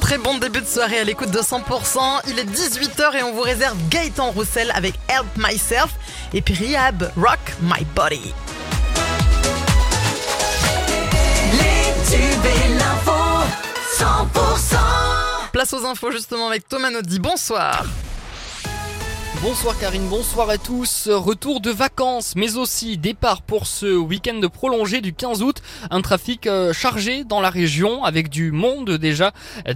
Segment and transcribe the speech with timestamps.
[0.00, 1.98] Très bon début de soirée à l'écoute de 100%.
[2.28, 5.90] Il est 18h et on vous réserve Gaëtan Roussel avec Help Myself
[6.32, 8.32] et puis Rihab Rock My Body.
[12.12, 13.12] Et l'info,
[13.98, 14.76] 100%.
[15.52, 17.18] Place aux infos justement avec Thomas Naudy.
[17.18, 17.84] Bonsoir.
[19.42, 21.08] Bonsoir Karine, bonsoir à tous.
[21.08, 25.62] Retour de vacances, mais aussi départ pour ce week-end prolongé du 15 août.
[25.90, 29.32] Un trafic euh, chargé dans la région avec du monde déjà.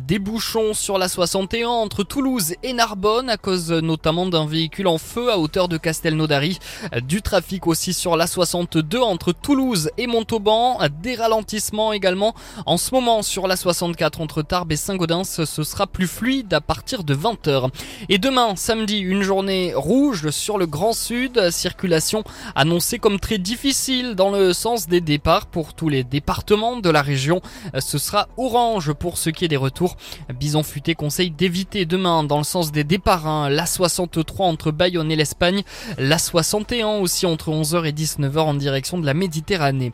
[0.07, 4.99] Des bouchons sur la 61 entre Toulouse et Narbonne à cause notamment d'un véhicule en
[4.99, 6.59] feu à hauteur de Castelnaudary.
[7.03, 10.79] Du trafic aussi sur la 62 entre Toulouse et Montauban.
[11.03, 12.35] Des ralentissements également
[12.65, 15.25] en ce moment sur la 64 entre Tarbes et Saint-Gaudens.
[15.25, 17.69] Ce sera plus fluide à partir de 20h.
[18.09, 24.15] Et demain, samedi, une journée rouge sur le Grand Sud, circulation annoncée comme très difficile
[24.15, 27.41] dans le sens des départs pour tous les départements de la région.
[27.79, 29.97] Ce sera orange pour ce qui est des retours.
[30.39, 35.11] Bison Futé conseille d'éviter demain dans le sens des départs hein, la 63 entre Bayonne
[35.11, 35.63] et l'Espagne,
[35.99, 39.93] la 61 aussi entre 11h et 19h en direction de la Méditerranée.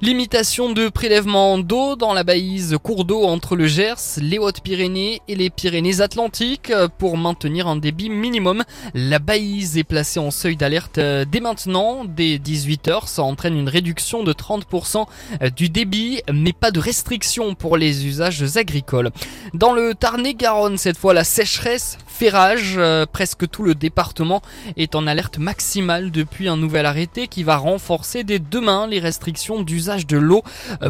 [0.00, 5.34] Limitation de prélèvement d'eau dans la baïse cours d'eau entre le Gers, les Hautes-Pyrénées et
[5.34, 8.62] les Pyrénées-Atlantiques pour maintenir un débit minimum.
[8.94, 13.08] La Baïse est placée en seuil d'alerte dès maintenant, dès 18h.
[13.08, 15.06] Ça entraîne une réduction de 30%
[15.42, 19.10] euh, du débit, mais pas de restriction pour les usages agricoles.
[19.52, 22.74] Dans le Tarn-et-Garonne, cette fois, la sécheresse fait rage.
[22.78, 24.42] Euh, presque tout le département
[24.76, 29.62] est en alerte maximale depuis un nouvel arrêté qui va renforcer dès demain les restrictions
[29.62, 30.42] d'usage de l'eau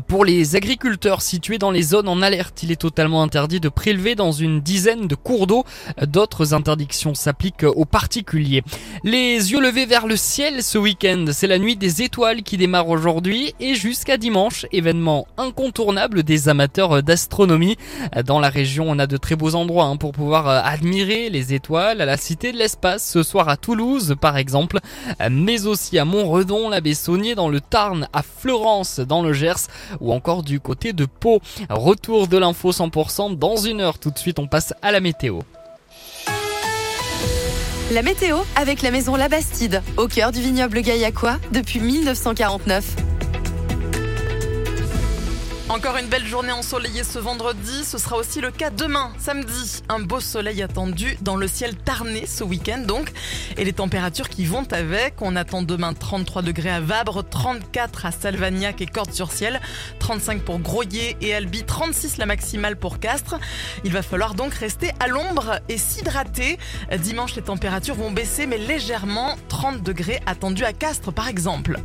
[0.07, 2.63] pour les agriculteurs situés dans les zones en alerte.
[2.63, 5.65] Il est totalement interdit de prélever dans une dizaine de cours d'eau.
[6.01, 8.63] D'autres interdictions s'appliquent aux particulier.
[9.05, 12.89] Les yeux levés vers le ciel ce week-end, c'est la nuit des étoiles qui démarre
[12.89, 17.77] aujourd'hui et jusqu'à dimanche, événement incontournable des amateurs d'astronomie.
[18.25, 20.61] Dans la région, on a de très beaux endroits hein, pour pouvoir euh,
[21.29, 24.79] les étoiles à la Cité de l'Espace ce soir à Toulouse par exemple,
[25.31, 29.67] mais aussi à Montredon, la Bessonnier dans le Tarn, à Florence dans le Gers
[30.01, 31.41] ou encore du côté de Pau.
[31.69, 33.99] Retour de l'info 100% dans une heure.
[33.99, 35.41] Tout de suite, on passe à la météo.
[37.91, 43.08] La météo avec la maison La Bastide, au cœur du vignoble gaillacois depuis 1949.
[45.71, 49.83] Encore une belle journée ensoleillée ce vendredi, ce sera aussi le cas demain, samedi.
[49.91, 53.13] Un beau soleil attendu dans le ciel tarné ce week-end donc,
[53.59, 55.21] et les températures qui vont avec.
[55.21, 59.61] On attend demain 33 degrés à Vabre, 34 à Salvagnac et Cordes-sur-Ciel,
[59.99, 63.39] 35 pour Groyer et Albi, 36 la maximale pour Castres.
[63.85, 66.57] Il va falloir donc rester à l'ombre et s'hydrater.
[66.99, 71.79] Dimanche, les températures vont baisser mais légèrement, 30 degrés attendus à Castres par exemple.